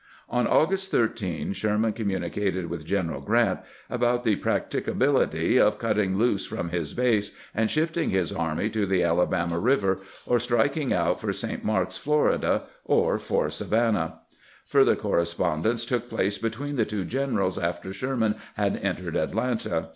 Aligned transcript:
On 0.29 0.47
August 0.47 0.89
13 0.89 1.53
Sher 1.53 1.77
man 1.77 1.93
communicated 1.93 2.71
with 2.71 2.87
Grant 2.87 3.59
about 3.87 4.23
the 4.23 4.35
practicability 4.35 5.59
of 5.59 5.77
cutting 5.77 6.17
loose 6.17 6.43
from 6.47 6.69
his 6.69 6.95
base 6.95 7.33
and 7.53 7.69
shifting 7.69 8.09
his 8.09 8.33
army 8.33 8.71
to 8.71 8.87
the 8.87 9.03
Alabama 9.03 9.59
River, 9.59 9.99
or 10.25 10.39
striking 10.39 10.91
out 10.91 11.21
for 11.21 11.31
St. 11.31 11.63
Mark's, 11.63 11.97
Florida, 11.97 12.63
or 12.83 13.19
for 13.19 13.51
Savannah. 13.51 14.21
Further 14.65 14.95
correspondence 14.95 15.85
took 15.85 16.09
place 16.09 16.39
between 16.39 16.77
the 16.77 16.85
two 16.85 17.05
generals 17.05 17.59
after 17.59 17.93
Sherman 17.93 18.33
had 18.55 18.77
en 18.77 18.95
tered 18.95 19.13
Atlanta. 19.15 19.89